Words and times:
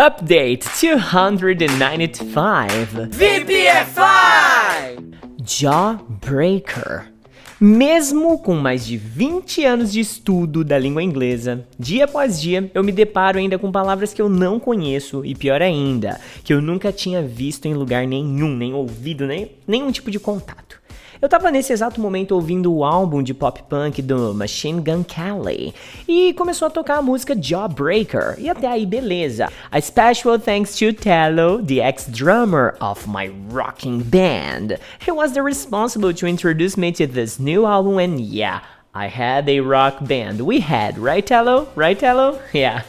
Update 0.00 0.64
295 0.80 2.28
VPFI! 3.10 4.96
Jawbreaker. 5.44 7.06
Mesmo 7.60 8.38
com 8.38 8.54
mais 8.54 8.86
de 8.86 8.96
20 8.96 9.64
anos 9.64 9.90
de 9.90 9.98
estudo 9.98 10.62
da 10.62 10.78
língua 10.78 11.02
inglesa, 11.02 11.66
dia 11.76 12.04
após 12.04 12.40
dia 12.40 12.70
eu 12.72 12.84
me 12.84 12.92
deparo 12.92 13.40
ainda 13.40 13.58
com 13.58 13.72
palavras 13.72 14.14
que 14.14 14.22
eu 14.22 14.28
não 14.28 14.60
conheço 14.60 15.24
e 15.24 15.34
pior 15.34 15.60
ainda, 15.60 16.20
que 16.44 16.54
eu 16.54 16.62
nunca 16.62 16.92
tinha 16.92 17.20
visto 17.20 17.66
em 17.66 17.74
lugar 17.74 18.06
nenhum, 18.06 18.54
nem 18.54 18.72
ouvido, 18.72 19.26
nem 19.26 19.50
nenhum 19.66 19.90
tipo 19.90 20.12
de 20.12 20.20
contato. 20.20 20.80
Eu 21.20 21.28
tava 21.28 21.50
nesse 21.50 21.72
exato 21.72 22.00
momento 22.00 22.32
ouvindo 22.32 22.72
o 22.72 22.84
álbum 22.84 23.24
de 23.24 23.34
pop 23.34 23.60
punk 23.68 24.00
do 24.00 24.32
Machine 24.32 24.80
Gun 24.80 25.02
Kelly 25.02 25.74
e 26.06 26.32
começou 26.34 26.66
a 26.66 26.70
tocar 26.70 26.98
a 26.98 27.02
música 27.02 27.36
Jawbreaker. 27.36 28.36
E 28.38 28.48
até 28.48 28.68
aí, 28.68 28.86
beleza. 28.86 29.48
A 29.68 29.80
special 29.80 30.38
thanks 30.38 30.78
to 30.78 30.92
Tello, 30.92 31.60
the 31.60 31.80
ex-drummer 31.80 32.76
of 32.80 33.08
my 33.08 33.32
rocking 33.50 33.98
band. 33.98 34.78
He 35.04 35.10
was 35.10 35.32
the 35.32 35.42
responsible 35.42 36.14
to 36.14 36.26
introduce 36.26 36.78
me 36.78 36.92
to 36.92 37.08
this 37.08 37.40
new 37.40 37.66
album 37.66 37.98
and 37.98 38.20
yeah, 38.20 38.62
I 38.94 39.06
had 39.06 39.48
a 39.50 39.60
rock 39.60 40.02
band. 40.02 40.40
We 40.40 40.60
had, 40.60 40.98
right, 40.98 41.24
Tello? 41.24 41.68
Right, 41.76 41.98
Tello? 41.98 42.38
Yeah. 42.54 42.84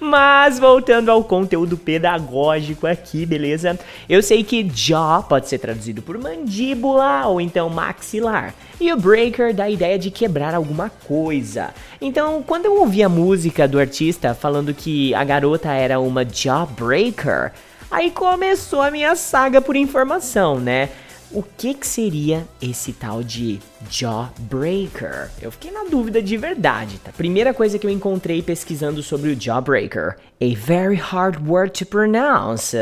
Mas 0.00 0.58
voltando 0.58 1.08
ao 1.08 1.22
conteúdo 1.22 1.76
pedagógico 1.76 2.86
aqui, 2.86 3.24
beleza? 3.24 3.78
Eu 4.08 4.22
sei 4.22 4.42
que 4.42 4.68
jaw 4.68 5.22
pode 5.22 5.48
ser 5.48 5.58
traduzido 5.58 6.02
por 6.02 6.18
mandíbula 6.18 7.26
ou 7.26 7.40
então 7.40 7.70
maxilar. 7.70 8.54
E 8.80 8.92
o 8.92 8.96
breaker 8.96 9.54
dá 9.54 9.64
a 9.64 9.70
ideia 9.70 9.98
de 9.98 10.10
quebrar 10.10 10.52
alguma 10.52 10.90
coisa. 10.90 11.72
Então, 12.00 12.42
quando 12.42 12.66
eu 12.66 12.80
ouvi 12.80 13.02
a 13.02 13.08
música 13.08 13.68
do 13.68 13.78
artista 13.78 14.34
falando 14.34 14.74
que 14.74 15.14
a 15.14 15.22
garota 15.22 15.70
era 15.70 16.00
uma 16.00 16.24
jawbreaker, 16.24 17.52
aí 17.90 18.10
começou 18.10 18.82
a 18.82 18.90
minha 18.90 19.14
saga 19.14 19.60
por 19.60 19.76
informação, 19.76 20.58
né? 20.58 20.90
O 21.32 21.42
que, 21.42 21.74
que 21.74 21.86
seria 21.86 22.46
esse 22.62 22.92
tal 22.92 23.22
de 23.22 23.58
jawbreaker? 23.90 25.30
Eu 25.40 25.50
fiquei 25.50 25.70
na 25.70 25.84
dúvida 25.84 26.22
de 26.22 26.36
verdade, 26.36 26.98
tá? 26.98 27.10
Primeira 27.12 27.52
coisa 27.52 27.78
que 27.78 27.86
eu 27.86 27.90
encontrei 27.90 28.42
pesquisando 28.42 29.02
sobre 29.02 29.30
o 29.30 29.40
jawbreaker: 29.40 30.16
a 30.40 30.54
very 30.56 30.96
hard 30.96 31.46
word 31.46 31.72
to 31.72 31.86
pronounce. 31.86 32.76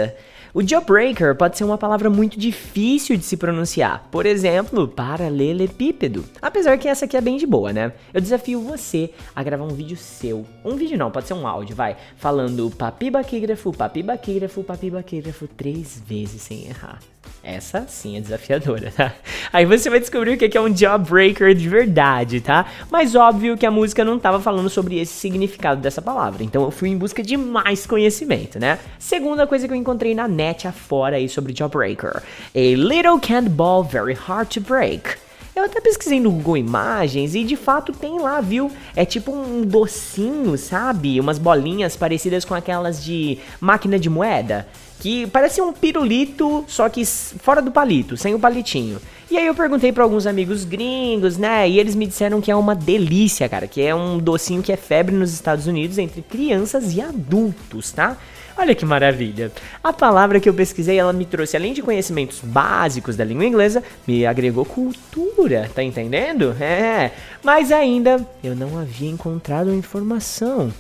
O 0.53 0.63
jawbreaker 0.63 1.35
pode 1.35 1.59
ser 1.59 1.65
uma 1.65 1.77
palavra 1.77 2.09
muito 2.09 2.39
difícil 2.39 3.17
de 3.17 3.25
se 3.25 3.37
pronunciar. 3.37 4.07
Por 4.13 4.25
exemplo, 4.25 4.87
paralelepípedo. 4.87 6.25
Apesar 6.41 6.79
que 6.79 6.87
essa 6.87 7.07
aqui 7.07 7.17
é 7.17 7.21
bem 7.21 7.37
de 7.37 7.45
boa, 7.45 7.73
né? 7.73 7.93
Eu 8.13 8.21
desafio 8.21 8.61
você 8.61 9.11
a 9.35 9.43
gravar 9.43 9.65
um 9.65 9.75
vídeo 9.75 9.97
seu. 9.97 10.47
Um 10.65 10.77
vídeo 10.77 10.97
não, 10.97 11.11
pode 11.11 11.27
ser 11.27 11.35
um 11.35 11.49
áudio, 11.49 11.75
vai. 11.75 11.97
Falando 12.19 12.71
papibaquígrafo, 12.71 13.73
papibaquígrafo, 13.73 14.63
papibaquígrafo 14.63 15.49
três 15.49 16.01
vezes 16.07 16.43
sem 16.43 16.69
errar. 16.69 17.01
Essa 17.45 17.85
sim 17.87 18.17
é 18.17 18.21
desafiadora, 18.23 18.91
tá? 18.91 19.13
Aí 19.53 19.67
você 19.67 19.91
vai 19.91 20.01
descobrir 20.01 20.33
o 20.33 20.39
que 20.39 20.57
é 20.57 20.61
um 20.61 20.75
jawbreaker 20.75 21.55
de 21.55 21.69
verdade, 21.69 22.41
tá? 22.41 22.65
Mas 22.91 23.15
óbvio 23.15 23.59
que 23.59 23.67
a 23.67 23.71
música 23.71 24.03
não 24.03 24.17
estava 24.17 24.41
falando 24.41 24.71
sobre 24.71 24.99
esse 24.99 25.13
significado 25.13 25.79
dessa 25.83 26.01
palavra, 26.01 26.43
então 26.43 26.63
eu 26.63 26.71
fui 26.71 26.89
em 26.89 26.97
busca 26.97 27.23
de 27.23 27.37
mais 27.37 27.87
conhecimento, 27.87 28.59
né? 28.59 28.79
Segunda 28.99 29.47
coisa 29.47 29.69
que 29.69 29.75
eu 29.75 29.77
encontrei 29.77 30.15
na 30.15 30.27
net 30.27 30.67
afora 30.67 31.17
aí 31.17 31.29
sobre 31.29 31.55
jawbreaker: 31.55 32.23
A 32.55 32.59
little 32.59 33.21
candy 33.21 33.51
ball 33.51 33.85
very 33.85 34.15
hard 34.15 34.49
to 34.49 34.61
break. 34.63 35.17
Eu 35.55 35.65
até 35.65 35.81
pesquisei 35.81 36.19
no 36.19 36.33
Google 36.33 36.57
Imagens 36.57 37.35
e 37.35 37.45
de 37.45 37.57
fato 37.57 37.93
tem 37.93 38.19
lá, 38.19 38.41
viu? 38.41 38.73
É 38.97 39.05
tipo 39.05 39.31
um 39.31 39.63
docinho, 39.63 40.57
sabe? 40.59 41.21
Umas 41.21 41.39
bolinhas 41.39 41.95
parecidas 41.95 42.45
com 42.45 42.55
aquelas 42.55 43.05
de 43.05 43.39
máquina 43.61 43.99
de 43.99 44.11
moeda 44.11 44.67
que 45.01 45.27
parece 45.27 45.61
um 45.61 45.73
pirulito, 45.73 46.65
só 46.67 46.89
que 46.89 47.05
fora 47.05 47.61
do 47.61 47.71
palito, 47.71 48.17
sem 48.17 48.35
o 48.35 48.39
palitinho. 48.39 48.99
E 49.31 49.37
aí 49.37 49.47
eu 49.47 49.55
perguntei 49.55 49.93
para 49.93 50.03
alguns 50.03 50.27
amigos 50.27 50.65
gringos, 50.65 51.37
né? 51.37 51.69
E 51.69 51.79
eles 51.79 51.95
me 51.95 52.07
disseram 52.07 52.41
que 52.41 52.51
é 52.51 52.57
uma 52.57 52.75
delícia, 52.75 53.49
cara, 53.49 53.67
que 53.67 53.83
é 53.83 53.95
um 53.95 54.19
docinho 54.19 54.63
que 54.63 54.73
é 54.73 54.77
febre 54.77 55.15
nos 55.15 55.33
Estados 55.33 55.67
Unidos 55.67 55.99
entre 55.99 56.23
crianças 56.23 56.95
e 56.95 57.01
adultos, 57.01 57.91
tá? 57.91 58.17
Olha 58.57 58.75
que 58.75 58.85
maravilha. 58.87 59.51
A 59.83 59.93
palavra 59.93 60.39
que 60.39 60.49
eu 60.49 60.55
pesquisei, 60.55 60.97
ela 60.97 61.13
me 61.13 61.27
trouxe 61.27 61.57
além 61.57 61.73
de 61.73 61.83
conhecimentos 61.83 62.41
básicos 62.41 63.17
da 63.17 63.25
língua 63.25 63.45
inglesa, 63.45 63.83
me 64.07 64.25
agregou 64.25 64.65
cultura, 64.65 65.69
tá 65.75 65.83
entendendo? 65.83 66.55
É. 66.61 67.11
Mas 67.43 67.73
ainda 67.73 68.25
eu 68.45 68.55
não 68.55 68.79
havia 68.79 69.11
encontrado 69.11 69.75
informação 69.75 70.73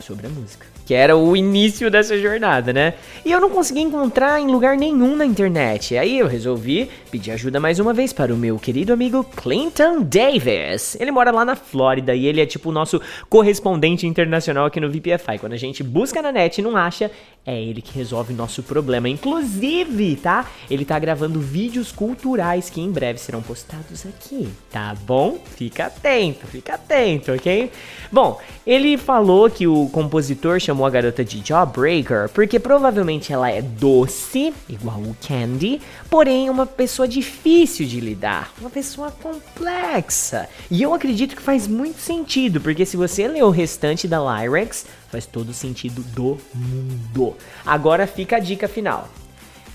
sobre 0.00 0.26
a 0.26 0.30
música 0.30 0.77
que 0.88 0.94
era 0.94 1.14
o 1.14 1.36
início 1.36 1.90
dessa 1.90 2.16
jornada, 2.16 2.72
né? 2.72 2.94
E 3.22 3.30
eu 3.30 3.38
não 3.38 3.50
consegui 3.50 3.82
encontrar 3.82 4.40
em 4.40 4.46
lugar 4.46 4.74
nenhum 4.74 5.14
na 5.16 5.26
internet. 5.26 5.98
Aí 5.98 6.18
eu 6.18 6.26
resolvi 6.26 6.88
pedir 7.10 7.30
ajuda 7.30 7.60
mais 7.60 7.78
uma 7.78 7.92
vez 7.92 8.10
para 8.10 8.32
o 8.32 8.38
meu 8.38 8.58
querido 8.58 8.90
amigo 8.90 9.22
Clinton 9.22 10.00
Davis. 10.00 10.96
Ele 10.98 11.10
mora 11.10 11.30
lá 11.30 11.44
na 11.44 11.54
Flórida 11.54 12.14
e 12.14 12.24
ele 12.24 12.40
é 12.40 12.46
tipo 12.46 12.70
o 12.70 12.72
nosso 12.72 13.02
correspondente 13.28 14.06
internacional 14.06 14.64
aqui 14.64 14.80
no 14.80 14.88
VPFI. 14.90 15.38
Quando 15.38 15.52
a 15.52 15.58
gente 15.58 15.82
busca 15.82 16.22
na 16.22 16.32
net 16.32 16.58
e 16.58 16.62
não 16.62 16.74
acha, 16.74 17.10
é 17.44 17.62
ele 17.62 17.80
que 17.80 17.94
resolve 17.94 18.34
nosso 18.34 18.62
problema. 18.62 19.08
Inclusive, 19.08 20.16
tá? 20.16 20.46
Ele 20.70 20.84
tá 20.84 20.98
gravando 20.98 21.40
vídeos 21.40 21.90
culturais 21.90 22.68
que 22.68 22.80
em 22.80 22.90
breve 22.90 23.18
serão 23.18 23.40
postados 23.40 24.04
aqui, 24.06 24.48
tá 24.70 24.94
bom? 25.06 25.38
Fica 25.56 25.86
atento, 25.86 26.46
fica 26.46 26.74
atento, 26.74 27.32
ok? 27.32 27.70
Bom, 28.12 28.38
ele 28.66 28.98
falou 28.98 29.48
que 29.48 29.66
o 29.66 29.88
compositor 29.88 30.60
chamou 30.60 30.77
chamou 30.78 30.86
a 30.86 30.90
garota 30.90 31.24
de 31.24 31.42
Jawbreaker 31.44 32.28
porque 32.28 32.60
provavelmente 32.60 33.32
ela 33.32 33.50
é 33.50 33.60
doce, 33.60 34.54
igual 34.68 34.98
o 34.98 35.16
Candy, 35.26 35.80
porém 36.08 36.48
uma 36.48 36.66
pessoa 36.66 37.08
difícil 37.08 37.84
de 37.84 37.98
lidar, 37.98 38.52
uma 38.60 38.70
pessoa 38.70 39.10
complexa. 39.10 40.48
E 40.70 40.80
eu 40.80 40.94
acredito 40.94 41.34
que 41.34 41.42
faz 41.42 41.66
muito 41.66 42.00
sentido, 42.00 42.60
porque 42.60 42.86
se 42.86 42.96
você 42.96 43.26
ler 43.26 43.42
o 43.42 43.50
restante 43.50 44.06
da 44.06 44.20
Lyrex, 44.20 44.86
faz 45.10 45.26
todo 45.26 45.52
sentido 45.52 46.00
do 46.14 46.38
mundo. 46.54 47.34
Agora 47.66 48.06
fica 48.06 48.36
a 48.36 48.40
dica 48.40 48.68
final. 48.68 49.08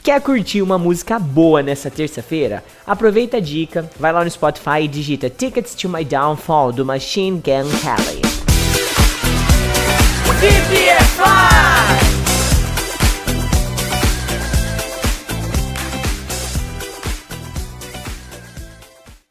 Quer 0.02 0.22
curtir 0.22 0.62
uma 0.62 0.78
música 0.78 1.19
boa 1.19 1.62
nessa 1.62 1.92
terça-feira? 1.92 2.63
Aproveita 2.88 3.38
a 3.38 3.42
dica, 3.42 3.90
vai 4.00 4.13
lá 4.13 4.24
no 4.24 4.31
Spotify 4.31 4.84
e 4.84 4.88
digita 4.88 5.30
Tickets 5.30 5.75
to 5.75 5.90
My 5.90 6.06
Downfall 6.06 6.72
do 6.72 6.86
Machine 6.86 7.42
Gun 7.42 7.69
Kelly. 7.81 8.22
fire. 11.24 11.53